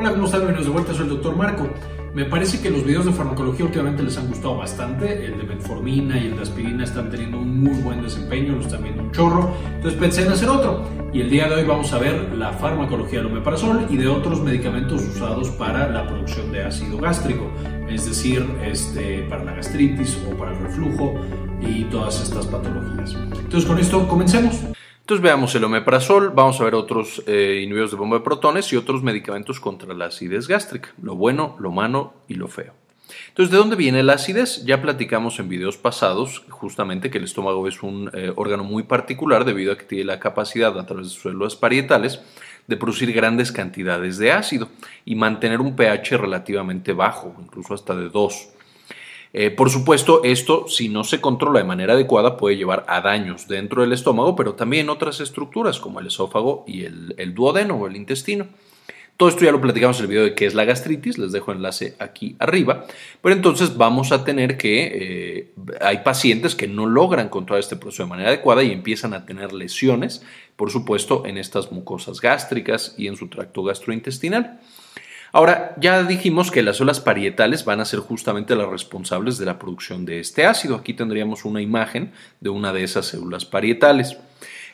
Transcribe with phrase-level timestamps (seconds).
[0.00, 0.40] Hola, ¿cómo están?
[0.40, 1.68] Bienvenidos de vuelta, soy el doctor Marco.
[2.14, 5.26] Me parece que los videos de farmacología últimamente les han gustado bastante.
[5.26, 8.82] El de metformina y el de aspirina están teniendo un muy buen desempeño, los están
[8.82, 9.54] viendo un chorro.
[9.74, 10.88] Entonces pensé en hacer otro.
[11.12, 14.40] Y el día de hoy vamos a ver la farmacología del omeprazol y de otros
[14.40, 17.50] medicamentos usados para la producción de ácido gástrico,
[17.86, 21.16] es decir, este, para la gastritis o para el reflujo
[21.60, 23.14] y todas estas patologías.
[23.38, 24.64] Entonces con esto comencemos.
[25.10, 28.76] Entonces veamos el omeprazol, vamos a ver otros eh, inhibidores de bomba de protones y
[28.76, 32.74] otros medicamentos contra la acidez gástrica, lo bueno, lo malo y lo feo.
[33.26, 34.64] Entonces, ¿de dónde viene la acidez?
[34.64, 39.44] Ya platicamos en videos pasados justamente que el estómago es un eh, órgano muy particular
[39.44, 42.20] debido a que tiene la capacidad a través de sus células parietales
[42.68, 44.68] de producir grandes cantidades de ácido
[45.04, 48.48] y mantener un pH relativamente bajo, incluso hasta de 2.
[49.32, 53.46] Eh, por supuesto, esto, si no se controla de manera adecuada, puede llevar a daños
[53.46, 57.94] dentro del estómago, pero también otras estructuras como el esófago y el, duodeno o el
[57.94, 58.48] intestino.
[59.16, 61.52] Todo esto ya lo platicamos en el video de qué es la gastritis, les dejo
[61.52, 62.86] enlace aquí arriba,
[63.20, 68.04] pero entonces vamos a tener que eh, hay pacientes que no logran controlar este proceso
[68.04, 70.24] de manera adecuada y empiezan a tener lesiones,
[70.56, 74.58] por supuesto, en estas mucosas gástricas y en su tracto gastrointestinal.
[75.32, 79.58] Ahora, ya dijimos que las células parietales van a ser justamente las responsables de la
[79.58, 80.74] producción de este ácido.
[80.74, 84.16] Aquí tendríamos una imagen de una de esas células parietales.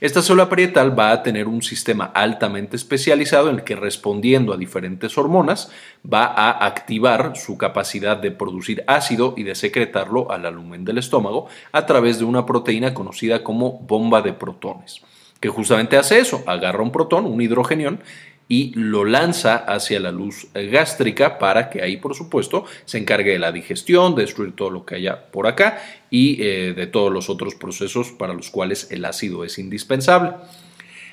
[0.00, 4.58] Esta célula parietal va a tener un sistema altamente especializado en el que respondiendo a
[4.58, 5.70] diferentes hormonas
[6.04, 11.48] va a activar su capacidad de producir ácido y de secretarlo al lumen del estómago
[11.72, 15.00] a través de una proteína conocida como bomba de protones,
[15.40, 18.00] que justamente hace eso, agarra un protón, un hidrogenión,
[18.48, 23.38] y lo lanza hacia la luz gástrica para que ahí, por supuesto, se encargue de
[23.38, 27.28] la digestión, de destruir todo lo que haya por acá y eh, de todos los
[27.28, 30.32] otros procesos para los cuales el ácido es indispensable.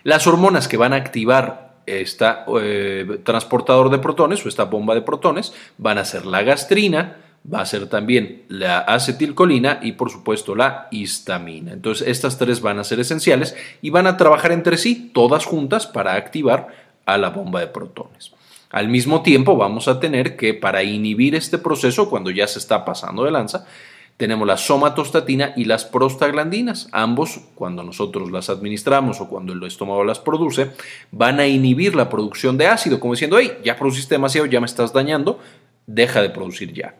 [0.04, 2.26] Las hormonas que van a activar este
[3.24, 7.18] transportador de protones o esta bomba de protones van a ser la gastrina,
[7.52, 11.74] va a ser también la acetilcolina y por supuesto la histamina.
[11.74, 15.88] Entonces estas tres van a ser esenciales y van a trabajar entre sí, todas juntas,
[15.88, 18.32] para activar a la bomba de protones.
[18.70, 22.86] Al mismo tiempo vamos a tener que para inhibir este proceso cuando ya se está
[22.86, 23.66] pasando de lanza,
[24.18, 26.88] tenemos la somatostatina y las prostaglandinas.
[26.92, 30.72] Ambos, cuando nosotros las administramos o cuando el estómago las produce,
[31.12, 34.66] van a inhibir la producción de ácido, como diciendo, hey, ya produciste demasiado, ya me
[34.66, 35.40] estás dañando,
[35.88, 36.96] deja de producir ya.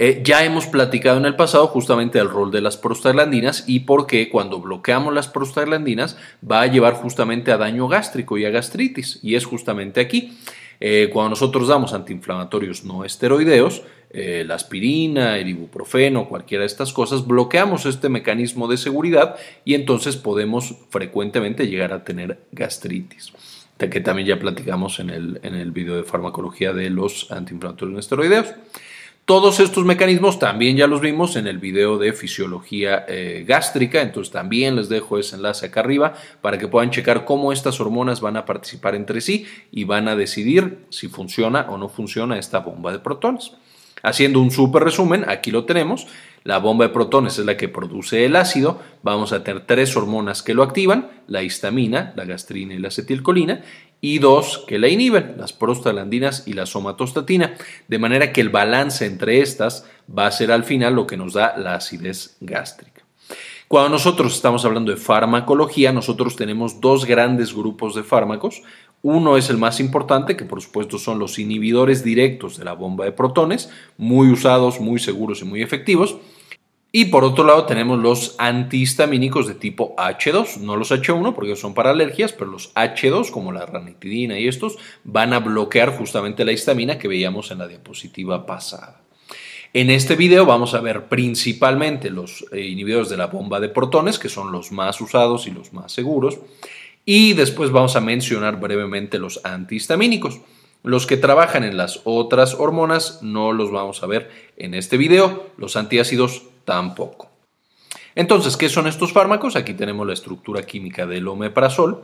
[0.00, 4.06] Eh, ya hemos platicado en el pasado justamente el rol de las prostaglandinas y por
[4.06, 6.16] qué cuando bloqueamos las prostaglandinas
[6.48, 9.18] va a llevar justamente a daño gástrico y a gastritis.
[9.22, 10.38] Y es justamente aquí.
[10.80, 16.92] Eh, cuando nosotros damos antiinflamatorios no esteroideos, eh, la aspirina, el ibuprofeno, cualquiera de estas
[16.92, 23.32] cosas, bloqueamos este mecanismo de seguridad y entonces podemos frecuentemente llegar a tener gastritis
[23.78, 28.00] que también ya platicamos en el, en el video de farmacología de los antiinflamatorios no
[28.00, 28.48] esteroideos.
[29.28, 34.32] Todos estos mecanismos también ya los vimos en el video de fisiología eh, gástrica, entonces
[34.32, 38.38] también les dejo ese enlace acá arriba para que puedan checar cómo estas hormonas van
[38.38, 42.90] a participar entre sí y van a decidir si funciona o no funciona esta bomba
[42.90, 43.52] de protones.
[44.02, 46.06] Haciendo un súper resumen, aquí lo tenemos.
[46.44, 48.80] La bomba de protones es la que produce el ácido.
[49.02, 53.62] Vamos a tener tres hormonas que lo activan, la histamina, la gastrina y la acetilcolina,
[54.00, 57.54] y dos que la inhiben, las prostaglandinas y la somatostatina,
[57.88, 59.86] de manera que el balance entre estas
[60.16, 63.02] va a ser al final lo que nos da la acidez gástrica.
[63.66, 68.62] Cuando nosotros estamos hablando de farmacología, nosotros tenemos dos grandes grupos de fármacos.
[69.02, 73.04] Uno es el más importante, que por supuesto son los inhibidores directos de la bomba
[73.04, 76.16] de protones, muy usados, muy seguros y muy efectivos.
[76.90, 81.74] Y por otro lado tenemos los antihistamínicos de tipo H2, no los H1 porque son
[81.74, 86.52] para alergias, pero los H2 como la ranitidina y estos van a bloquear justamente la
[86.52, 89.02] histamina que veíamos en la diapositiva pasada.
[89.74, 94.18] En este video vamos a ver principalmente los eh, inhibidores de la bomba de protones,
[94.18, 96.38] que son los más usados y los más seguros,
[97.04, 100.40] y después vamos a mencionar brevemente los antihistamínicos.
[100.82, 105.50] Los que trabajan en las otras hormonas no los vamos a ver en este video.
[105.58, 107.30] Los antiácidos tampoco.
[108.14, 109.56] Entonces, ¿qué son estos fármacos?
[109.56, 112.02] Aquí tenemos la estructura química del omeprazol.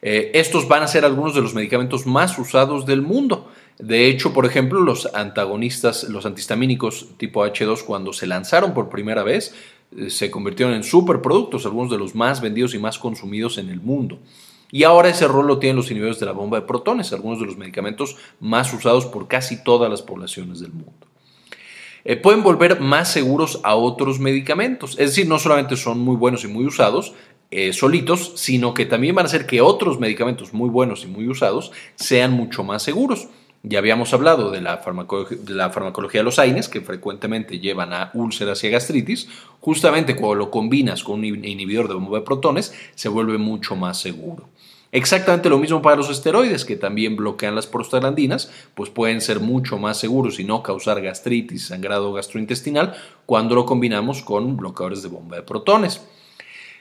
[0.00, 3.50] Eh, estos van a ser algunos de los medicamentos más usados del mundo.
[3.78, 9.22] De hecho, por ejemplo, los antagonistas, los antihistamínicos tipo H2, cuando se lanzaron por primera
[9.22, 9.54] vez,
[9.94, 13.82] eh, se convirtieron en superproductos, algunos de los más vendidos y más consumidos en el
[13.82, 14.20] mundo.
[14.70, 17.46] Y ahora ese rol lo tienen los inhibidores de la bomba de protones, algunos de
[17.46, 21.07] los medicamentos más usados por casi todas las poblaciones del mundo.
[22.04, 24.92] Eh, pueden volver más seguros a otros medicamentos.
[24.92, 27.14] Es decir, no solamente son muy buenos y muy usados,
[27.50, 31.26] eh, solitos, sino que también van a hacer que otros medicamentos muy buenos y muy
[31.28, 33.28] usados sean mucho más seguros.
[33.62, 38.10] Ya habíamos hablado de la, de la farmacología de los AINES, que frecuentemente llevan a
[38.14, 39.28] úlceras y a gastritis.
[39.60, 43.98] Justamente cuando lo combinas con un inhibidor de bomba de protones, se vuelve mucho más
[43.98, 44.48] seguro.
[44.90, 49.76] Exactamente lo mismo para los esteroides, que también bloquean las prostaglandinas, pues pueden ser mucho
[49.76, 52.94] más seguros y no causar gastritis, sangrado gastrointestinal,
[53.26, 56.00] cuando lo combinamos con bloqueadores de bomba de protones.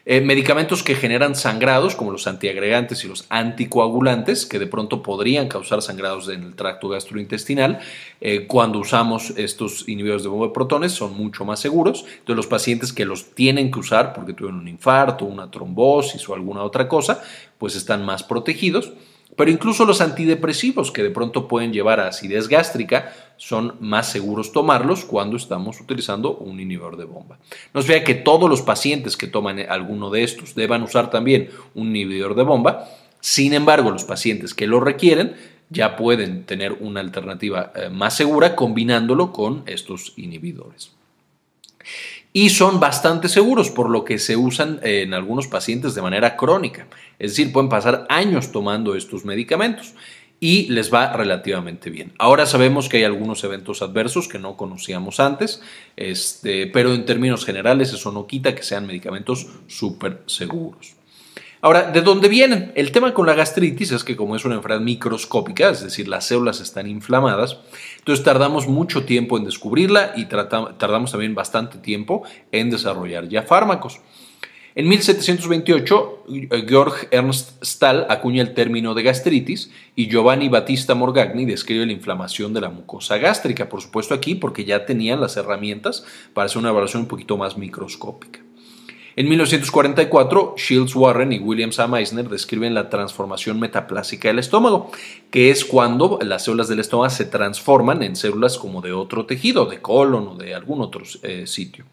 [0.09, 5.50] Eh, medicamentos que generan sangrados, como los antiagregantes y los anticoagulantes, que de pronto podrían
[5.50, 7.80] causar sangrados en el tracto gastrointestinal,
[8.21, 12.06] eh, cuando usamos estos inhibidores de bomba de protones son mucho más seguros.
[12.19, 16.33] Entonces los pacientes que los tienen que usar porque tuvieron un infarto, una trombosis o
[16.33, 17.21] alguna otra cosa,
[17.57, 18.94] pues están más protegidos.
[19.36, 24.51] Pero incluso los antidepresivos que de pronto pueden llevar a acidez gástrica son más seguros
[24.51, 27.39] tomarlos cuando estamos utilizando un inhibidor de bomba.
[27.73, 31.49] No se vea que todos los pacientes que toman alguno de estos deban usar también
[31.75, 32.89] un inhibidor de bomba.
[33.19, 35.35] Sin embargo, los pacientes que lo requieren
[35.69, 40.97] ya pueden tener una alternativa eh, más segura combinándolo con estos inhibidores
[42.33, 46.85] y son bastante seguros, por lo que se usan en algunos pacientes de manera crónica.
[47.17, 49.95] Es decir, pueden pasar años tomando estos medicamentos
[50.39, 52.13] y les va relativamente bien.
[52.19, 55.61] Ahora sabemos que hay algunos eventos adversos que no conocíamos antes,
[55.95, 60.97] este, pero en términos generales eso no quita que sean medicamentos súper seguros.
[61.59, 62.71] Ahora, ¿de dónde vienen?
[62.75, 66.27] El tema con la gastritis es que como es una enfermedad microscópica, es decir, las
[66.27, 67.57] células están inflamadas,
[67.97, 74.01] entonces tardamos mucho tiempo en descubrirla y tardamos también bastante tiempo en desarrollar ya fármacos.
[74.77, 76.25] En 1728,
[76.68, 82.53] Georg Ernst Stahl acuña el término de gastritis y Giovanni Battista Morgagni describe la inflamación
[82.53, 86.69] de la mucosa gástrica, por supuesto aquí porque ya tenían las herramientas para hacer una
[86.69, 88.39] evaluación un poquito más microscópica.
[89.15, 91.88] En 1944, Shields Warren y William A.
[91.88, 94.91] Meissner describen la transformación metaplásica del estómago,
[95.31, 99.65] que es cuando las células del estómago se transforman en células como de otro tejido,
[99.65, 101.85] de colon o de algún otro eh, sitio.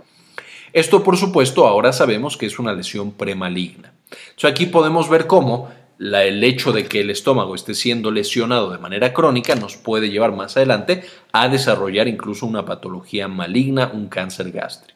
[0.74, 3.94] Esto, por supuesto, ahora sabemos que es una lesión premaligna.
[4.42, 9.14] aquí podemos ver cómo el hecho de que el estómago esté siendo lesionado de manera
[9.14, 14.94] crónica nos puede llevar más adelante a desarrollar incluso una patología maligna, un cáncer gástrico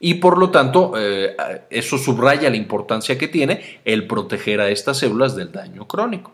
[0.00, 1.34] y por lo tanto eh,
[1.70, 6.32] eso subraya la importancia que tiene el proteger a estas células del daño crónico.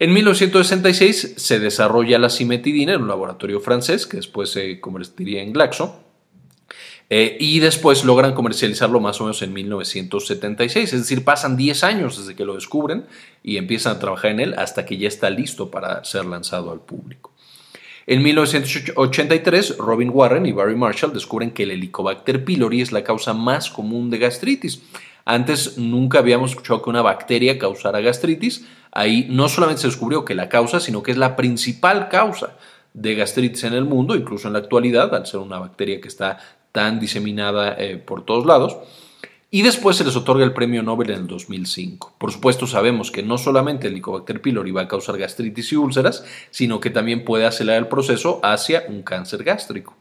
[0.00, 5.52] En 1966 se desarrolla la cimetidina en un laboratorio francés que después se convertiría en
[5.52, 6.07] Glaxo.
[7.10, 12.18] Eh, y después logran comercializarlo más o menos en 1976, es decir, pasan 10 años
[12.18, 13.06] desde que lo descubren
[13.42, 16.80] y empiezan a trabajar en él hasta que ya está listo para ser lanzado al
[16.80, 17.32] público.
[18.06, 23.34] En 1983, Robin Warren y Barry Marshall descubren que el Helicobacter pylori es la causa
[23.34, 24.82] más común de gastritis.
[25.26, 28.66] Antes nunca habíamos escuchado que una bacteria causara gastritis.
[28.92, 32.56] Ahí no solamente se descubrió que la causa, sino que es la principal causa
[32.94, 36.38] de gastritis en el mundo, incluso en la actualidad, al ser una bacteria que está
[36.72, 38.76] tan diseminada eh, por todos lados
[39.50, 42.16] y después se les otorga el premio Nobel en el 2005.
[42.18, 46.24] Por supuesto, sabemos que no solamente el Helicobacter pylori va a causar gastritis y úlceras,
[46.50, 49.96] sino que también puede acelerar el proceso hacia un cáncer gástrico.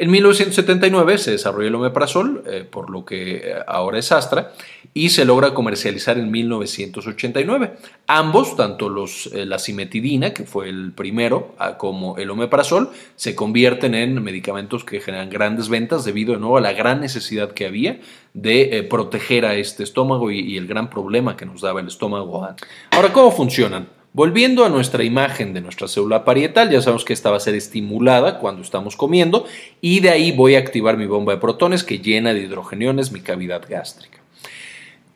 [0.00, 4.52] En 1979 se desarrolló el omeprazol, eh, por lo que eh, ahora es Astra,
[4.94, 7.72] y se logra comercializar en 1989.
[8.06, 13.96] Ambos, tanto los, eh, la cimetidina, que fue el primero, como el omeprazol, se convierten
[13.96, 17.98] en medicamentos que generan grandes ventas debido de nuevo a la gran necesidad que había
[18.34, 22.46] de proteger a este estómago y, y el gran problema que nos daba el estómago.
[22.92, 23.97] Ahora, ¿cómo funcionan?
[24.12, 27.54] Volviendo a nuestra imagen de nuestra célula parietal, ya sabemos que esta va a ser
[27.54, 29.44] estimulada cuando estamos comiendo
[29.80, 33.20] y de ahí voy a activar mi bomba de protones que llena de hidrogeniones mi
[33.20, 34.18] cavidad gástrica.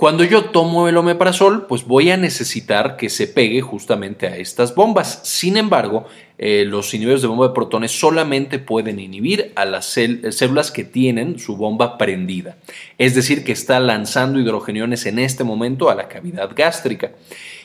[0.03, 4.75] Cuando yo tomo el omeprazol, pues voy a necesitar que se pegue justamente a estas
[4.75, 5.21] bombas.
[5.23, 6.07] Sin embargo,
[6.39, 11.39] eh, los inhibidores de bomba de protones solamente pueden inhibir a las células que tienen
[11.39, 12.57] su bomba prendida.
[12.99, 17.13] Es decir, que está lanzando hidrogeniones en este momento a la cavidad gástrica.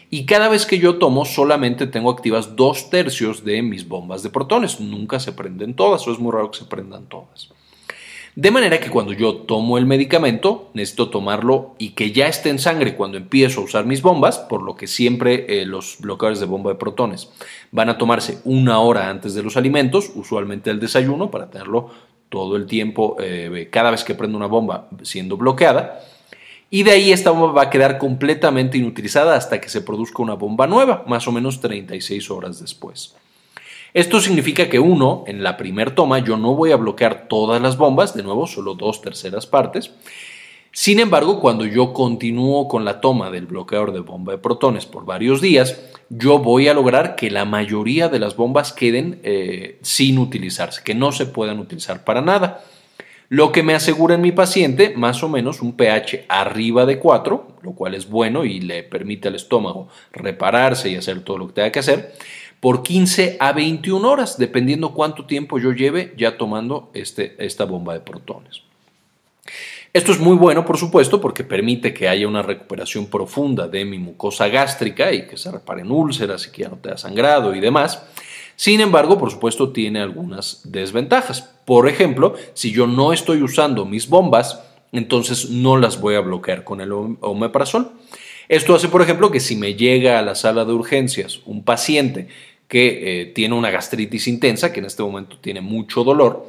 [0.10, 4.30] Y cada vez que yo tomo, solamente tengo activas dos tercios de mis bombas de
[4.30, 4.80] protones.
[4.80, 7.50] Nunca se prenden todas, o es muy raro que se prendan todas.
[8.36, 12.60] De manera que cuando yo tomo el medicamento, necesito tomarlo y que ya esté en
[12.60, 16.46] sangre cuando empiezo a usar mis bombas, por lo que siempre eh, los bloqueadores de
[16.46, 17.32] bomba de protones
[17.72, 21.90] van a tomarse una hora antes de los alimentos, usualmente el desayuno, para tenerlo
[22.30, 26.00] todo el tiempo, eh, cada vez que prendo una bomba siendo bloqueada
[26.70, 30.34] y de ahí esta bomba va a quedar completamente inutilizada hasta que se produzca una
[30.34, 33.16] bomba nueva, más o menos 36 horas después.
[33.94, 37.78] Esto significa que uno, en la primer toma, yo no voy a bloquear todas las
[37.78, 39.92] bombas, de nuevo, solo dos terceras partes,
[40.72, 45.06] Sin embargo, cuando yo continúo con la toma del bloqueador de bomba de protones por
[45.06, 50.20] varios días, yo voy a lograr que la mayoría de las bombas queden eh, sin
[50.20, 52.64] utilizarse, que no se puedan utilizar para nada.
[53.30, 57.48] Lo que me asegura en mi paciente más o menos un pH arriba de 4,
[57.62, 61.54] lo cual es bueno y le permite al estómago repararse y hacer todo lo que
[61.54, 62.14] tenga que hacer,
[62.62, 67.94] por 15 a 21 horas, dependiendo cuánto tiempo yo lleve ya tomando este, esta bomba
[67.94, 68.62] de protones.
[69.94, 73.98] Esto es muy bueno, por supuesto, porque permite que haya una recuperación profunda de mi
[73.98, 77.60] mucosa gástrica y que se reparen úlceras y que ya no te da sangrado y
[77.60, 78.04] demás.
[78.58, 81.44] Sin embargo, por supuesto, tiene algunas desventajas.
[81.64, 84.60] Por ejemplo, si yo no estoy usando mis bombas,
[84.92, 87.92] entonces no las voy a bloquear con el omeprazol.
[88.50, 92.30] Esto hace, por ejemplo, que si me llega a la sala de urgencias un paciente
[92.68, 96.48] que eh, tiene una gastritis intensa, que en este momento tiene mucho dolor,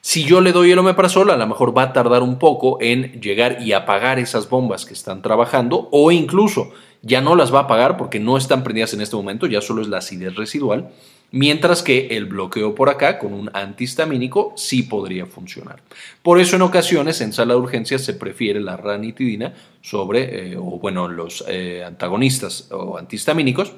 [0.00, 3.20] si yo le doy el omeprazol, a lo mejor va a tardar un poco en
[3.20, 6.72] llegar y apagar esas bombas que están trabajando o incluso
[7.02, 9.82] ya no las va a apagar porque no están prendidas en este momento, ya solo
[9.82, 10.90] es la acidez residual,
[11.34, 15.82] mientras que el bloqueo por acá con un antihistamínico sí podría funcionar.
[16.22, 20.78] Por eso en ocasiones en sala de urgencias se prefiere la ranitidina sobre, eh, o
[20.78, 23.72] bueno, los eh, antagonistas o antihistamínicos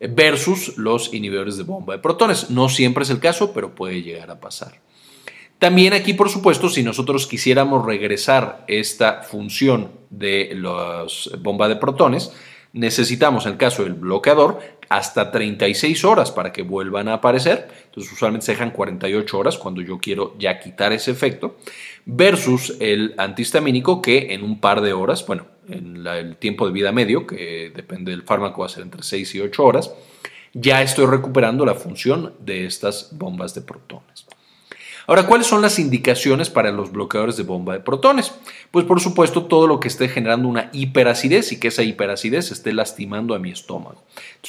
[0.00, 2.50] versus los inhibidores de bomba de protones.
[2.50, 4.80] No siempre es el caso, pero puede llegar a pasar.
[5.60, 12.32] También aquí, por supuesto, si nosotros quisiéramos regresar esta función de las bombas de protones,
[12.72, 17.68] necesitamos, en el caso del bloqueador, hasta 36 horas para que vuelvan a aparecer.
[17.86, 21.56] Entonces, usualmente se dejan 48 horas cuando yo quiero ya quitar ese efecto,
[22.04, 26.90] versus el antihistamínico que en un par de horas, bueno, en el tiempo de vida
[26.90, 29.94] medio, que depende del fármaco, va a ser entre 6 y 8 horas,
[30.52, 34.26] ya estoy recuperando la función de estas bombas de protones.
[35.10, 38.32] Ahora, ¿cuáles son las indicaciones para los bloqueadores de bomba de protones?
[38.70, 42.72] Pues por supuesto todo lo que esté generando una hiperacidez y que esa hiperacidez esté
[42.72, 44.04] lastimando a mi estómago.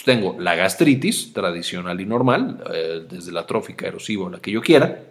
[0.05, 4.61] Tengo la gastritis tradicional y normal, eh, desde la trófica, erosiva o la que yo
[4.61, 5.01] quiera.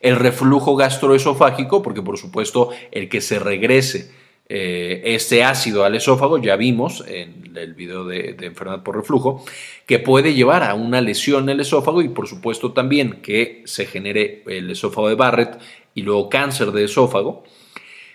[0.00, 4.12] El reflujo gastroesofágico, porque por supuesto el que se regrese
[4.46, 9.44] eh, este ácido al esófago, ya vimos en el video de, enfermedad por reflujo,
[9.86, 13.86] que puede llevar a una lesión en el esófago y por supuesto también que se
[13.86, 15.58] genere el esófago de Barrett
[15.94, 17.44] y luego cáncer de esófago.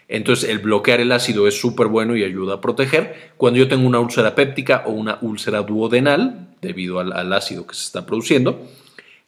[0.08, 3.32] Entonces el bloquear el ácido es súper bueno y ayuda a proteger.
[3.38, 7.86] Cuando yo tengo una úlcera péptica o una úlcera duodenal, debido al ácido que se
[7.86, 8.68] está produciendo,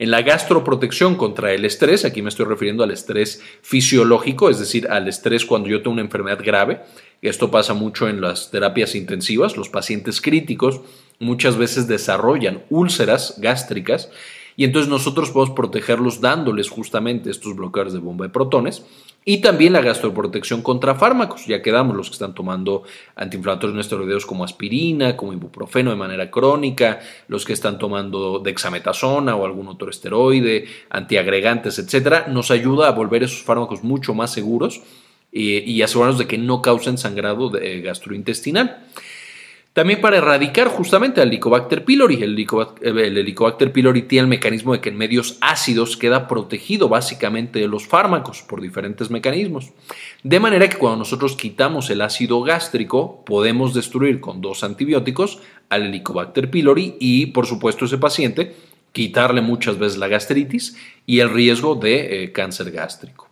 [0.01, 4.87] en la gastroprotección contra el estrés, aquí me estoy refiriendo al estrés fisiológico, es decir,
[4.89, 6.81] al estrés cuando yo tengo una enfermedad grave.
[7.21, 9.57] Esto pasa mucho en las terapias intensivas.
[9.57, 10.81] Los pacientes críticos
[11.19, 14.09] muchas veces desarrollan úlceras gástricas
[14.55, 18.83] y entonces nosotros podemos protegerlos dándoles justamente estos bloqueadores de bomba de protones
[19.23, 22.83] y también la gastroprotección contra fármacos, ya quedamos los que están tomando
[23.15, 29.35] antiinflamatorios no esteroideos como aspirina, como ibuprofeno de manera crónica, los que están tomando dexametasona
[29.35, 34.81] o algún otro esteroide, antiagregantes, etcétera, nos ayuda a volver esos fármacos mucho más seguros
[35.31, 37.51] y, y asegurarnos de que no causen sangrado
[37.83, 38.87] gastrointestinal.
[39.73, 42.21] También para erradicar justamente al Helicobacter pylori.
[42.21, 42.37] El
[43.17, 47.87] Helicobacter, pylori tiene el mecanismo de que en medios ácidos queda protegido básicamente de los
[47.87, 49.69] fármacos por diferentes mecanismos.
[50.23, 55.83] De manera que cuando nosotros quitamos el ácido gástrico, podemos destruir con dos antibióticos al
[55.83, 58.53] Helicobacter pylori y, por supuesto, ese paciente
[58.91, 60.75] quitarle muchas veces la gastritis
[61.05, 63.29] y el riesgo de eh, cáncer gástrico.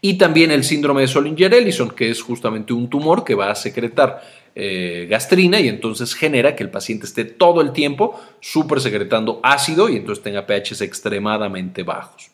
[0.00, 4.22] Y también el síndrome de Solinger-Ellison, que es justamente un tumor que va a secretar
[4.54, 9.88] eh, gastrina y entonces genera que el paciente esté todo el tiempo súper secretando ácido
[9.88, 12.30] y entonces tenga pHs extremadamente bajos.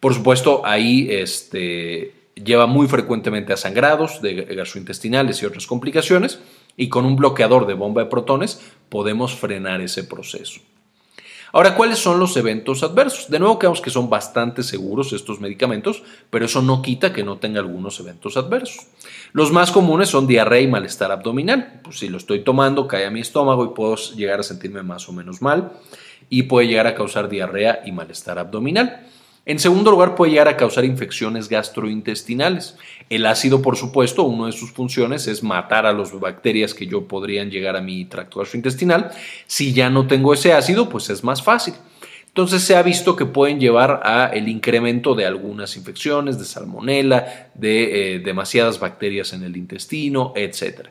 [0.00, 6.40] Por supuesto, ahí este, lleva muy frecuentemente a sangrados de gastrointestinales y otras complicaciones
[6.76, 10.60] y con un bloqueador de bomba de protones podemos frenar ese proceso.
[11.54, 13.30] Ahora, ¿cuáles son los eventos adversos?
[13.30, 17.36] De nuevo, creemos que son bastante seguros estos medicamentos, pero eso no quita que no
[17.36, 18.88] tenga algunos eventos adversos.
[19.32, 21.80] Los más comunes son diarrea y malestar abdominal.
[21.84, 25.08] Pues si lo estoy tomando, cae a mi estómago y puedo llegar a sentirme más
[25.08, 25.74] o menos mal
[26.28, 29.06] y puede llegar a causar diarrea y malestar abdominal.
[29.46, 32.76] En segundo lugar, puede llegar a causar infecciones gastrointestinales.
[33.10, 37.06] El ácido, por supuesto, una de sus funciones es matar a las bacterias que yo
[37.06, 39.10] podrían llegar a mi tracto gastrointestinal.
[39.46, 41.74] Si ya no tengo ese ácido, pues es más fácil.
[42.28, 47.50] Entonces se ha visto que pueden llevar a el incremento de algunas infecciones, de salmonela,
[47.54, 50.88] de eh, demasiadas bacterias en el intestino, etc.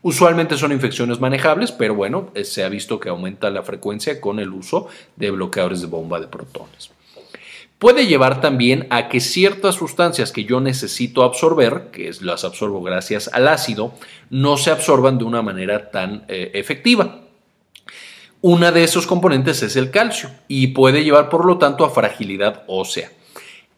[0.00, 4.38] Usualmente son infecciones manejables, pero bueno, eh, se ha visto que aumenta la frecuencia con
[4.38, 4.86] el uso
[5.16, 6.92] de bloqueadores de bomba de protones.
[7.78, 13.30] Puede llevar también a que ciertas sustancias que yo necesito absorber, que las absorbo gracias
[13.32, 13.94] al ácido,
[14.30, 17.20] no se absorban de una manera tan eh, efectiva.
[18.40, 22.62] Una de esos componentes es el calcio y puede llevar por lo tanto a fragilidad
[22.68, 23.10] ósea.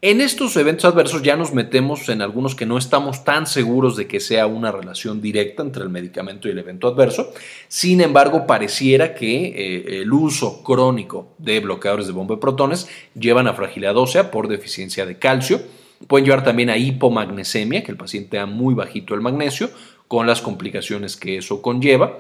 [0.03, 4.07] En estos eventos adversos ya nos metemos en algunos que no estamos tan seguros de
[4.07, 7.35] que sea una relación directa entre el medicamento y el evento adverso.
[7.69, 13.47] Sin embargo, pareciera que eh, el uso crónico de bloqueadores de bomba de protones llevan
[13.47, 15.61] a fragilidad ósea por deficiencia de calcio.
[16.07, 19.69] Pueden llevar también a hipomagnesemia, que el paciente da muy bajito el magnesio,
[20.09, 22.17] con las complicaciones que eso conlleva.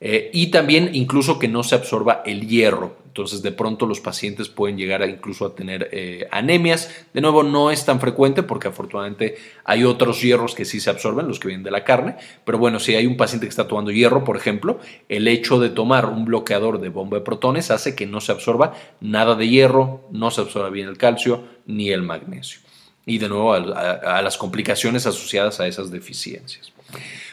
[0.00, 2.99] Eh, y también incluso que no se absorba el hierro.
[3.10, 6.94] Entonces de pronto los pacientes pueden llegar incluso a tener eh, anemias.
[7.12, 11.26] De nuevo no es tan frecuente porque afortunadamente hay otros hierros que sí se absorben,
[11.26, 12.14] los que vienen de la carne.
[12.44, 15.70] Pero bueno, si hay un paciente que está tomando hierro, por ejemplo, el hecho de
[15.70, 20.06] tomar un bloqueador de bomba de protones hace que no se absorba nada de hierro,
[20.12, 22.60] no se absorba bien el calcio ni el magnesio.
[23.06, 26.72] Y de nuevo a las complicaciones asociadas a esas deficiencias.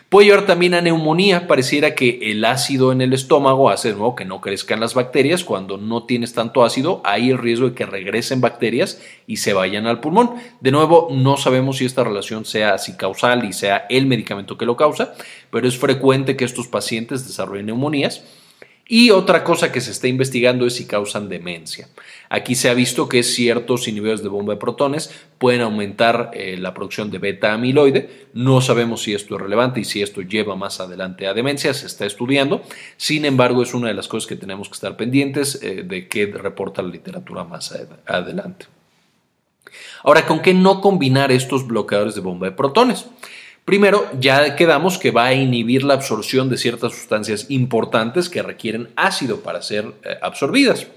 [0.10, 1.48] Puede llevar también a neumonía.
[1.48, 5.44] Pareciera que el ácido en el estómago hace de nuevo que no crezcan las bacterias.
[5.44, 9.86] Cuando no tienes tanto ácido, hay el riesgo de que regresen bacterias y se vayan
[9.86, 10.36] al pulmón.
[10.62, 14.66] De nuevo, no sabemos si esta relación sea así causal y sea el medicamento que
[14.66, 15.14] lo causa,
[15.52, 18.24] pero es frecuente que estos pacientes desarrollen neumonías.
[18.88, 21.90] Y otra cosa que se está investigando es si causan demencia.
[22.30, 26.74] Aquí se ha visto que ciertos inhibidores de bomba de protones pueden aumentar eh, la
[26.74, 28.28] producción de beta amiloide.
[28.34, 31.86] No sabemos si esto es relevante y si esto lleva más adelante a demencia, se
[31.86, 32.64] está estudiando.
[32.96, 36.26] Sin embargo, es una de las cosas que tenemos que estar pendientes eh, de que
[36.28, 38.68] reporta la literatura más adelante.
[40.04, 43.06] Ahora, ¿con qué no combinar estos bloqueadores de bomba de protones?
[43.68, 48.88] Primero, ya quedamos que va a inhibir la absorción de ciertas sustancias importantes que requieren
[48.96, 50.88] ácido para ser eh, absorbidas.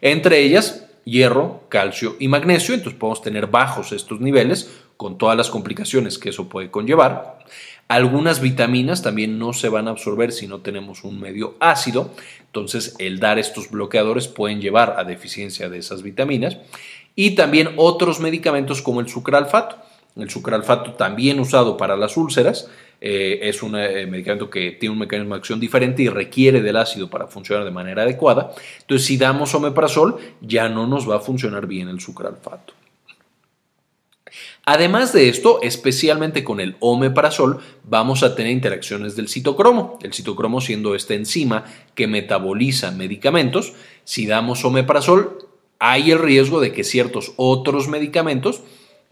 [0.00, 2.74] Entre ellas, hierro, calcio y magnesio.
[2.74, 7.40] Entonces podemos tener bajos estos niveles con todas las complicaciones que eso puede conllevar.
[7.88, 12.10] Algunas vitaminas también no se van a absorber si no tenemos un medio ácido.
[12.46, 16.56] Entonces el dar estos bloqueadores pueden llevar a deficiencia de esas vitaminas.
[17.16, 19.76] Y también otros medicamentos como el sucralfato
[20.16, 22.68] el sucralfato también usado para las úlceras
[23.00, 26.76] eh, es un eh, medicamento que tiene un mecanismo de acción diferente y requiere del
[26.76, 28.54] ácido para funcionar de manera adecuada.
[28.80, 32.72] Entonces, si damos omeprazol, ya no nos va a funcionar bien el sucralfato.
[34.64, 40.62] Además de esto, especialmente con el omeprazol, vamos a tener interacciones del citocromo, el citocromo
[40.62, 43.74] siendo esta enzima que metaboliza medicamentos.
[44.04, 45.46] Si damos omeprazol,
[45.78, 48.62] hay el riesgo de que ciertos otros medicamentos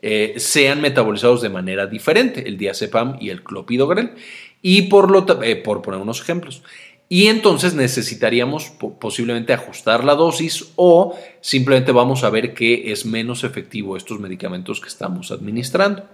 [0.02, 4.10] eh, sean metabolizados de manera diferente, el diazepam y el clopidogrel,
[4.60, 6.62] y por, lo, eh, por poner unos ejemplos.
[7.08, 13.44] Y entonces necesitaríamos posiblemente ajustar la dosis o simplemente vamos a ver que es menos
[13.44, 16.04] efectivo estos medicamentos que estamos administrando.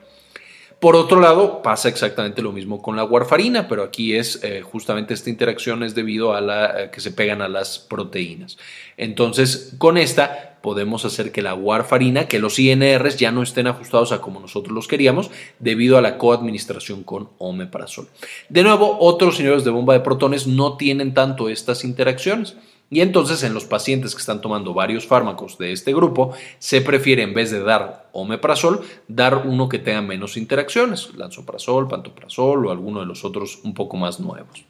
[0.80, 5.12] Por otro lado, pasa exactamente lo mismo con la warfarina, pero aquí es eh, justamente
[5.12, 8.58] esta interacción es debido a la eh, que se pegan a las proteínas.
[8.96, 14.12] Entonces, con esta podemos hacer que la warfarina, que los INRs ya no estén ajustados
[14.12, 18.08] a como nosotros los queríamos, debido a la coadministración con omeprazol.
[18.48, 22.56] De nuevo, otros señores de bomba de protones no tienen tanto estas interacciones.
[22.90, 27.22] Y entonces en los pacientes que están tomando varios fármacos de este grupo, se prefiere
[27.22, 33.00] en vez de dar omeprazol, dar uno que tenga menos interacciones, lanzoprazol, pantoprazol o alguno
[33.00, 34.64] de los otros un poco más nuevos.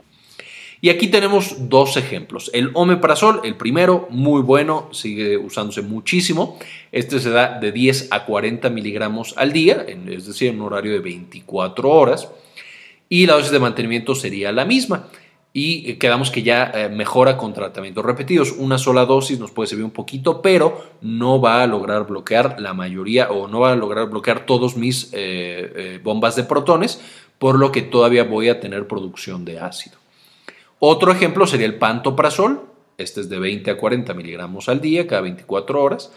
[0.80, 2.50] Y aquí tenemos dos ejemplos.
[2.54, 6.58] El omeprazol, el primero, muy bueno, sigue usándose muchísimo.
[6.92, 10.92] Este se da de 10 a 40 miligramos al día, es decir, en un horario
[10.92, 12.28] de 24 horas.
[13.08, 15.08] Y la dosis de mantenimiento sería la misma
[15.58, 18.52] y quedamos que ya eh, mejora con tratamientos repetidos.
[18.52, 22.74] Una sola dosis nos puede servir un poquito, pero no va a lograr bloquear la
[22.74, 27.00] mayoría o no va a lograr bloquear todos mis eh, eh, bombas de protones,
[27.38, 29.96] por lo que todavía voy a tener producción de ácido.
[30.78, 32.62] Otro ejemplo sería el pantoprazol.
[32.96, 36.12] Este es de 20 a 40 miligramos al día, cada 24 horas.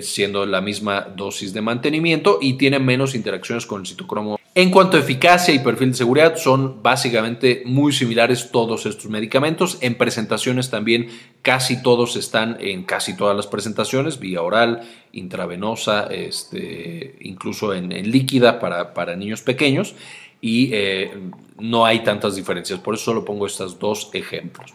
[0.00, 4.96] siendo la misma dosis de mantenimiento y tiene menos interacciones con el citocromo en cuanto
[4.96, 9.78] a eficacia y perfil de seguridad, son básicamente muy similares todos estos medicamentos.
[9.80, 11.08] En presentaciones también
[11.40, 18.60] casi todos están en casi todas las presentaciones, vía oral, intravenosa, este, incluso en, líquida
[18.60, 19.94] para, niños pequeños
[20.42, 21.10] y eh,
[21.58, 22.80] no hay tantas diferencias.
[22.80, 24.74] Por eso solo pongo estos dos ejemplos.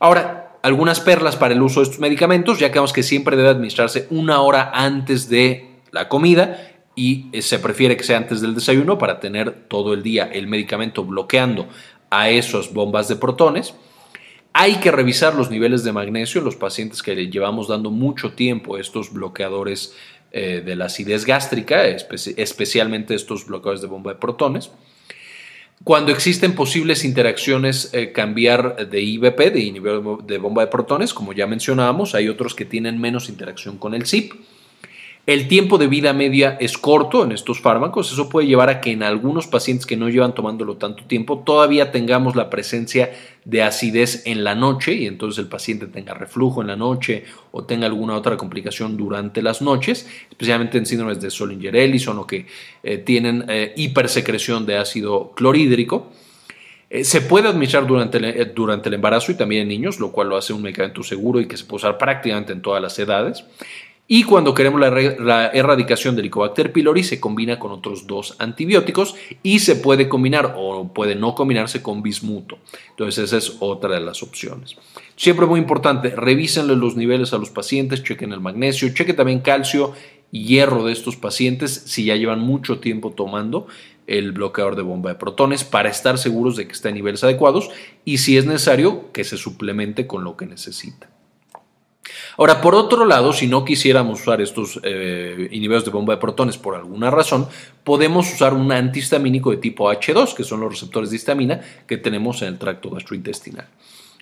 [0.00, 3.50] Ahora, algunas perlas para el uso de estos medicamentos, ya que vemos que siempre debe
[3.50, 8.56] administrarse una hora antes de la comida y eh, se prefiere que sea antes del
[8.56, 11.68] desayuno para tener todo el día el medicamento bloqueando
[12.10, 13.72] a esas bombas de protones.
[14.52, 18.32] Hay que revisar los niveles de magnesio en los pacientes que le llevamos dando mucho
[18.32, 19.94] tiempo estos bloqueadores
[20.32, 24.72] eh, de la acidez gástrica, especialmente estos bloqueadores de bomba de protones.
[25.84, 31.32] Cuando existen posibles interacciones, eh, cambiar de IBP, de inhibidor de bomba de protones, como
[31.32, 34.32] ya mencionábamos, hay otros que tienen menos interacción con el CIP.
[35.28, 38.10] El tiempo de vida media es corto en estos fármacos.
[38.10, 41.92] Eso puede llevar a que en algunos pacientes que no llevan tomándolo tanto tiempo todavía
[41.92, 43.12] tengamos la presencia
[43.44, 47.64] de acidez en la noche y entonces el paciente tenga reflujo en la noche o
[47.64, 52.46] tenga alguna otra complicación durante las noches, especialmente en síndromes de Solinger-Ellison o que
[52.82, 56.10] eh, tienen eh, hipersecreción de ácido clorhídrico.
[56.88, 60.38] Eh, se puede administrar durante durante el embarazo y también en niños, lo cual lo
[60.38, 63.44] hace un medicamento seguro y que se puede usar prácticamente en todas las edades.
[64.10, 69.58] Y cuando queremos la, erradicación del Helicobacter pylori se combina con otros dos antibióticos y
[69.58, 72.56] se puede combinar o puede no combinarse con bismuto.
[72.88, 74.76] Entonces esa es otra de las opciones.
[75.14, 79.92] Siempre muy importante, revísenle los niveles a los pacientes, chequen el magnesio, chequen también calcio
[80.32, 83.66] y hierro de estos pacientes si ya llevan mucho tiempo tomando
[84.06, 87.68] el bloqueador de bomba de protones para estar seguros de que está en niveles adecuados
[88.06, 91.10] y si es necesario que se suplemente con lo que necesita.
[92.36, 96.56] Ahora, por otro lado, si no quisiéramos usar estos eh, inhibidores de bomba de protones
[96.58, 97.48] por alguna razón,
[97.84, 102.42] podemos usar un antihistamínico de tipo H2, que son los receptores de histamina que tenemos
[102.42, 103.68] en el tracto gastrointestinal.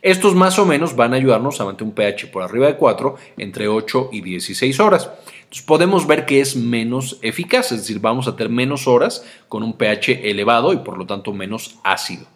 [0.03, 3.17] Estos más o menos van a ayudarnos a mantener un pH por arriba de 4
[3.39, 5.11] entre 8 y 16 horas.
[5.41, 9.63] Entonces podemos ver que es menos eficaz, es decir, vamos a tener menos horas con
[9.63, 12.36] un pH elevado y por lo tanto menos ácido.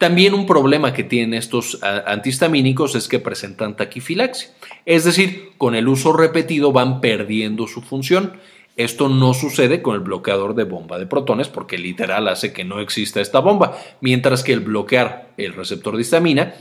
[0.00, 4.48] También un problema que tienen estos antihistamínicos es que presentan taquifilaxia,
[4.86, 8.32] es decir, con el uso repetido van perdiendo su función.
[8.78, 12.80] Esto no sucede con el bloqueador de bomba de protones porque literal hace que no
[12.80, 16.54] exista esta bomba, mientras que el bloquear el receptor de histamina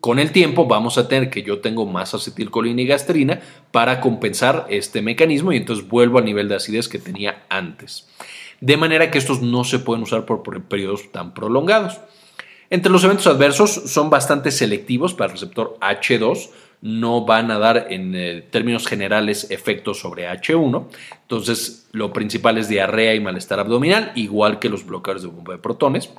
[0.00, 4.66] con el tiempo vamos a tener que yo tengo más acetilcolina y gastrina para compensar
[4.70, 8.08] este mecanismo y entonces vuelvo al nivel de acidez que tenía antes.
[8.62, 12.00] De manera que estos no se pueden usar por periodos tan prolongados.
[12.70, 16.50] Entre los eventos adversos son bastante selectivos para el receptor H2,
[16.80, 20.86] no van a dar en eh, términos generales efectos sobre H1.
[21.22, 25.58] Entonces, lo principal es diarrea y malestar abdominal, igual que los bloqueadores de bomba de
[25.60, 26.10] protones.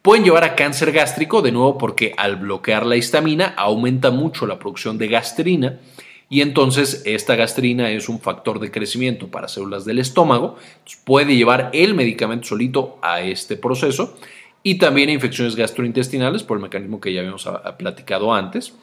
[0.00, 4.58] Pueden llevar a cáncer gástrico, de nuevo porque al bloquear la histamina aumenta mucho la
[4.58, 5.80] producción de gastrina
[6.28, 10.56] y entonces esta gastrina es un factor de crecimiento para células del estómago.
[11.04, 14.16] puede llevar el medicamento solito a este proceso
[14.66, 17.46] y también a infecciones gastrointestinales por el mecanismo que ya habíamos
[17.78, 18.74] platicado antes.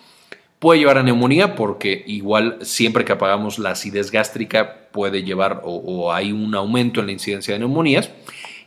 [0.59, 6.13] Puede llevar a neumonía porque igual siempre que apagamos la acidez gástrica puede llevar o,
[6.13, 8.11] hay un aumento en la incidencia de neumonías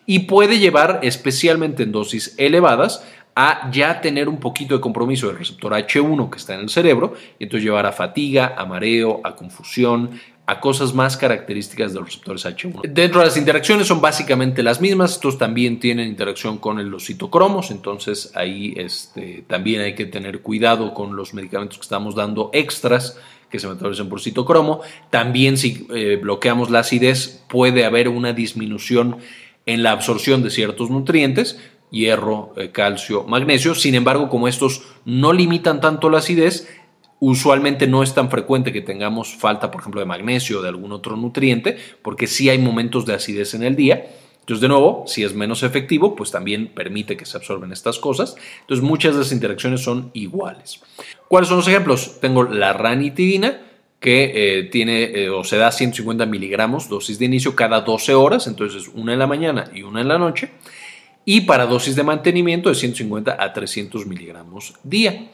[0.05, 3.05] y puede llevar especialmente en dosis elevadas
[3.37, 7.15] a ya tener un poquito de compromiso del receptor H1 que está en el cerebro
[7.39, 12.09] y entonces llevar a fatiga, a mareo, a confusión, a cosas más características de los
[12.09, 12.83] receptores H1.
[12.89, 17.71] Dentro de las interacciones son básicamente las mismas, estos también tienen interacción con los citocromos,
[17.71, 23.19] entonces ahí este, también hay que tener cuidado con los medicamentos que estamos dando extras
[23.55, 24.81] que se metabolizan por citocromo.
[25.11, 29.19] También si eh, bloqueamos la acidez puede haber una disminución
[29.65, 33.77] en la absorción de ciertos nutrientes, hierro, eh, calcio, magnesio.
[33.77, 36.69] Sin embargo, como estos no limitan tanto la acidez,
[37.21, 40.93] Usualmente no es tan frecuente que tengamos falta, por ejemplo, de magnesio o de algún
[40.93, 44.07] otro nutriente, porque sí hay momentos de acidez en el día.
[44.41, 48.37] Entonces, de nuevo, si es menos efectivo, pues también permite que se absorben estas cosas.
[48.61, 50.81] Entonces, muchas de las interacciones son iguales.
[51.29, 52.21] ¿Cuáles son los ejemplos?
[52.21, 53.59] Tengo la ranitidina,
[54.05, 58.47] que eh, tiene eh, o se da 150 miligramos dosis de inicio cada 12 horas,
[58.47, 60.51] entonces una en la mañana y una en la noche.
[61.25, 65.31] Y para dosis de mantenimiento de 150 a 300 miligramos día.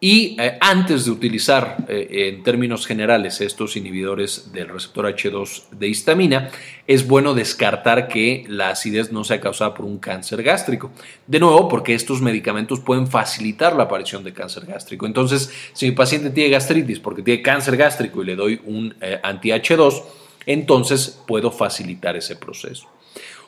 [0.00, 5.88] Y eh, antes de utilizar eh, en términos generales estos inhibidores del receptor H2 de
[5.88, 6.50] histamina,
[6.86, 10.92] es bueno descartar que la acidez no sea causada por un cáncer gástrico.
[11.26, 15.04] De nuevo, porque estos medicamentos pueden facilitar la aparición de cáncer gástrico.
[15.04, 19.18] Entonces, si mi paciente tiene gastritis porque tiene cáncer gástrico y le doy un eh,
[19.20, 20.04] anti-H2,
[20.46, 22.86] entonces puedo facilitar ese proceso.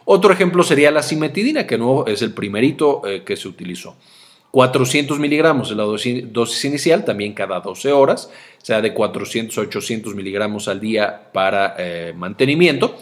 [0.04, 3.94] Otro ejemplo sería la simetidina, que no es el primerito que se utilizó.
[4.50, 10.14] 400 miligramos es la dosis, inicial, también cada 12 horas, sea de 400 a 800
[10.14, 12.96] miligramos al día para eh, mantenimiento.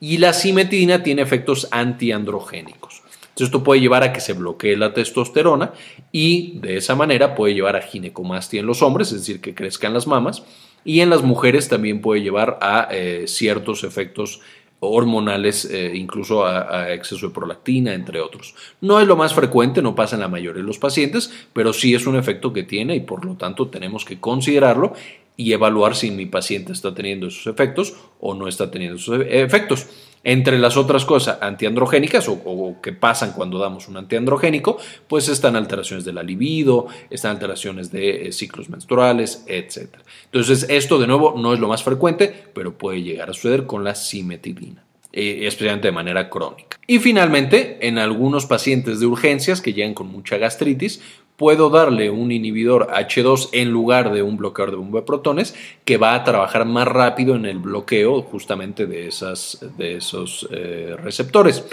[0.00, 3.02] Y la simetidina tiene efectos antiandrogénicos.
[3.34, 5.72] Entonces, esto puede llevar a que se bloquee la testosterona
[6.12, 9.92] y de esa manera puede llevar a ginecomastia en los hombres, es decir, que crezcan
[9.92, 10.44] las mamas.
[10.84, 14.40] Y en las mujeres también puede llevar a eh, ciertos efectos
[14.88, 18.54] hormonales, eh, incluso a, exceso de prolactina, entre otros.
[18.80, 21.94] No es lo más frecuente, no pasa en la mayoría de los pacientes, pero sí
[21.94, 24.94] es un efecto que tiene y por lo tanto tenemos que considerarlo
[25.36, 29.42] y evaluar si mi paciente está teniendo esos efectos o no está teniendo esos e-,
[29.42, 29.86] efectos.
[30.24, 36.04] Entre las otras cosas antiandrogénicas o, que pasan cuando damos un antiandrogénico, pues están alteraciones
[36.04, 39.96] de la libido, están alteraciones de eh, ciclos menstruales, etc.
[40.24, 43.84] Entonces, esto de nuevo no es lo más frecuente, pero puede llegar a suceder con
[43.84, 44.84] la simetilina
[45.16, 46.80] eh, especialmente de manera crónica.
[46.88, 51.00] Y finalmente, en algunos pacientes de urgencias que llegan con mucha gastritis,
[51.36, 55.96] puedo darle un inhibidor H2 en lugar de un bloqueador de bomba de protones que
[55.96, 61.64] va a trabajar más rápido en el bloqueo justamente de, esas, de esos eh, receptores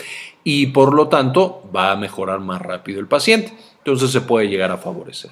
[0.43, 3.53] y por lo tanto va a mejorar más rápido el paciente.
[3.77, 5.31] Entonces se puede llegar a favorecer.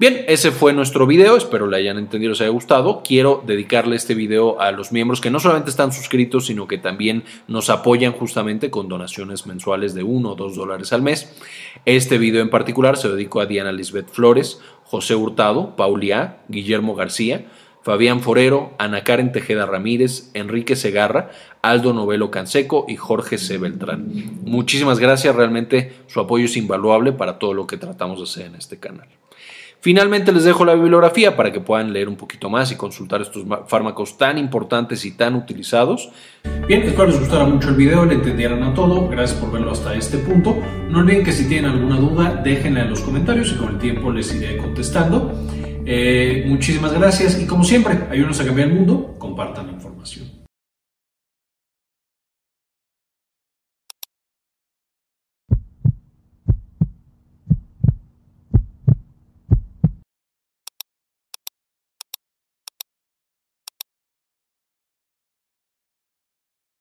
[0.00, 3.02] Bien, ese fue nuestro video, espero le hayan entendido, les haya gustado.
[3.04, 7.22] Quiero dedicarle este video a los miembros que no solamente están suscritos, sino que también
[7.48, 11.36] nos apoyan justamente con donaciones mensuales de 1 o 2 dólares al mes.
[11.84, 17.44] Este video en particular se dedicó a Diana Lisbeth Flores, José Hurtado, Paulia, Guillermo García,
[17.82, 23.58] Fabián Forero, Ana Karen Tejeda Ramírez, Enrique Segarra, Aldo Novelo Canseco y Jorge C.
[23.58, 24.10] Beltrán.
[24.46, 28.54] Muchísimas gracias, realmente su apoyo es invaluable para todo lo que tratamos de hacer en
[28.54, 29.06] este canal.
[29.82, 33.44] Finalmente les dejo la bibliografía para que puedan leer un poquito más y consultar estos
[33.66, 36.10] fármacos tan importantes y tan utilizados.
[36.68, 39.08] Bien, espero les gustara mucho el video, le entendieran a todo.
[39.08, 40.56] Gracias por verlo hasta este punto.
[40.90, 44.12] No olviden que si tienen alguna duda, déjenla en los comentarios y con el tiempo
[44.12, 45.32] les iré contestando.
[45.86, 49.79] Eh, muchísimas gracias y como siempre, ayúdenos a cambiar el mundo, información.